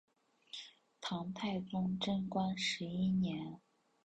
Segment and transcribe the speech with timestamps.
[0.99, 3.61] 唐太宗贞观十一年。